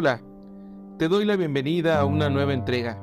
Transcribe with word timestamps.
Hola, 0.00 0.22
te 0.96 1.08
doy 1.08 1.24
la 1.24 1.34
bienvenida 1.34 1.98
a 1.98 2.04
una 2.04 2.30
nueva 2.30 2.52
entrega. 2.52 3.02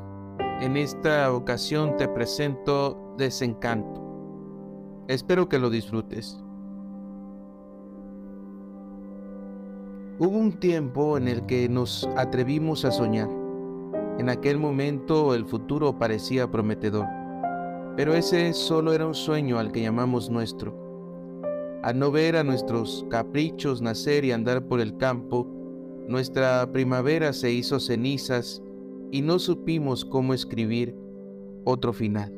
En 0.61 0.77
esta 0.77 1.33
ocasión 1.33 1.97
te 1.97 2.07
presento 2.07 3.13
Desencanto. 3.17 5.03
Espero 5.09 5.49
que 5.49 5.59
lo 5.59 5.69
disfrutes. 5.69 6.41
Hubo 10.19 10.37
un 10.37 10.53
tiempo 10.53 11.17
en 11.17 11.27
el 11.27 11.45
que 11.45 11.67
nos 11.67 12.07
atrevimos 12.15 12.85
a 12.85 12.91
soñar. 12.91 13.27
En 14.17 14.29
aquel 14.29 14.57
momento 14.57 15.35
el 15.35 15.43
futuro 15.43 15.99
parecía 15.99 16.49
prometedor, 16.49 17.07
pero 17.97 18.13
ese 18.13 18.53
solo 18.53 18.93
era 18.93 19.05
un 19.05 19.15
sueño 19.15 19.59
al 19.59 19.73
que 19.73 19.81
llamamos 19.81 20.29
nuestro. 20.29 20.73
Al 21.83 21.99
no 21.99 22.09
ver 22.09 22.37
a 22.37 22.45
nuestros 22.45 23.05
caprichos 23.09 23.81
nacer 23.81 24.23
y 24.23 24.31
andar 24.31 24.65
por 24.65 24.79
el 24.79 24.95
campo, 24.95 25.54
nuestra 26.07 26.71
primavera 26.71 27.33
se 27.33 27.51
hizo 27.51 27.79
cenizas 27.79 28.61
y 29.11 29.21
no 29.21 29.39
supimos 29.39 30.05
cómo 30.05 30.33
escribir 30.33 30.95
otro 31.63 31.93
final. 31.93 32.31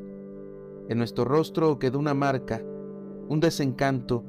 En 0.88 0.96
nuestro 0.98 1.24
rostro 1.24 1.78
quedó 1.78 1.98
una 1.98 2.14
marca, 2.14 2.62
un 3.28 3.40
desencanto 3.40 4.24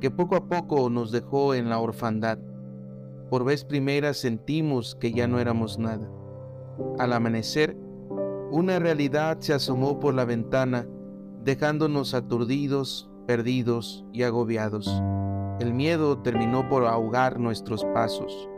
que 0.00 0.10
poco 0.10 0.36
a 0.36 0.46
poco 0.46 0.90
nos 0.90 1.10
dejó 1.10 1.54
en 1.54 1.70
la 1.70 1.78
orfandad. 1.78 2.38
Por 3.30 3.44
vez 3.44 3.64
primera 3.64 4.12
sentimos 4.12 4.94
que 4.94 5.12
ya 5.12 5.26
no 5.26 5.38
éramos 5.38 5.78
nada. 5.78 6.10
Al 6.98 7.14
amanecer, 7.14 7.76
una 8.50 8.78
realidad 8.78 9.38
se 9.40 9.54
asomó 9.54 10.00
por 10.00 10.12
la 10.12 10.26
ventana, 10.26 10.86
dejándonos 11.42 12.12
aturdidos, 12.12 13.10
perdidos 13.26 14.04
y 14.12 14.24
agobiados. 14.24 15.02
El 15.60 15.72
miedo 15.72 16.18
terminó 16.18 16.68
por 16.68 16.84
ahogar 16.84 17.40
nuestros 17.40 17.84
pasos. 17.94 18.48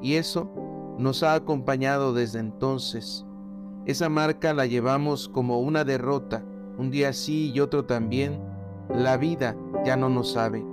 Y 0.00 0.14
eso 0.14 0.50
nos 0.98 1.22
ha 1.22 1.34
acompañado 1.34 2.12
desde 2.12 2.38
entonces. 2.38 3.24
Esa 3.86 4.08
marca 4.08 4.54
la 4.54 4.66
llevamos 4.66 5.28
como 5.28 5.60
una 5.60 5.84
derrota, 5.84 6.44
un 6.78 6.90
día 6.90 7.12
sí 7.12 7.52
y 7.54 7.60
otro 7.60 7.84
también. 7.84 8.40
La 8.94 9.16
vida 9.16 9.56
ya 9.84 9.96
no 9.96 10.08
nos 10.08 10.32
sabe. 10.32 10.64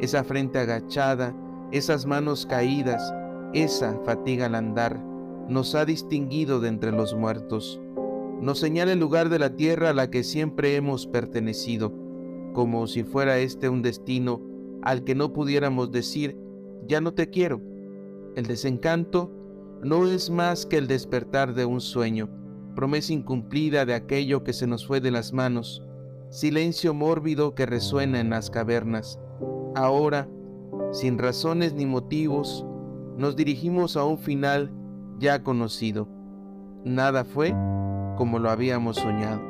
Esa 0.00 0.24
frente 0.24 0.58
agachada, 0.58 1.34
esas 1.72 2.06
manos 2.06 2.46
caídas, 2.46 3.14
esa 3.52 3.98
fatiga 4.04 4.46
al 4.46 4.54
andar, 4.54 5.02
nos 5.48 5.74
ha 5.74 5.84
distinguido 5.84 6.60
de 6.60 6.68
entre 6.68 6.92
los 6.92 7.14
muertos. 7.14 7.80
Nos 8.40 8.58
señala 8.58 8.92
el 8.92 9.00
lugar 9.00 9.28
de 9.28 9.38
la 9.38 9.56
tierra 9.56 9.90
a 9.90 9.94
la 9.94 10.10
que 10.10 10.22
siempre 10.22 10.76
hemos 10.76 11.06
pertenecido, 11.06 11.92
como 12.52 12.86
si 12.86 13.02
fuera 13.02 13.38
este 13.38 13.68
un 13.68 13.82
destino 13.82 14.42
al 14.82 15.04
que 15.04 15.14
no 15.14 15.32
pudiéramos 15.32 15.90
decir, 15.90 16.36
ya 16.86 17.00
no 17.00 17.14
te 17.14 17.30
quiero 17.30 17.60
el 18.36 18.46
desencanto 18.46 19.32
no 19.82 20.06
es 20.06 20.28
más 20.28 20.66
que 20.66 20.76
el 20.76 20.86
despertar 20.86 21.54
de 21.54 21.64
un 21.64 21.80
sueño, 21.80 22.28
promesa 22.74 23.14
incumplida 23.14 23.86
de 23.86 23.94
aquello 23.94 24.44
que 24.44 24.52
se 24.52 24.66
nos 24.66 24.86
fue 24.86 25.00
de 25.00 25.10
las 25.10 25.32
manos, 25.32 25.82
silencio 26.28 26.92
mórbido 26.92 27.54
que 27.54 27.64
resuena 27.64 28.20
en 28.20 28.28
las 28.28 28.50
cavernas. 28.50 29.18
Ahora, 29.74 30.28
sin 30.92 31.18
razones 31.18 31.72
ni 31.72 31.86
motivos, 31.86 32.66
nos 33.16 33.36
dirigimos 33.36 33.96
a 33.96 34.04
un 34.04 34.18
final 34.18 34.70
ya 35.18 35.42
conocido. 35.42 36.06
Nada 36.84 37.24
fue 37.24 37.54
como 38.18 38.38
lo 38.38 38.50
habíamos 38.50 38.96
soñado. 38.96 39.40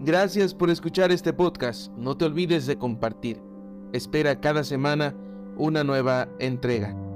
Gracias 0.00 0.52
por 0.52 0.70
escuchar 0.70 1.12
este 1.12 1.32
podcast. 1.32 1.92
No 1.96 2.16
te 2.16 2.24
olvides 2.24 2.66
de 2.66 2.76
compartir. 2.76 3.40
Espera 3.92 4.40
cada 4.40 4.64
semana 4.64 5.14
una 5.58 5.84
nueva 5.84 6.28
entrega. 6.38 7.07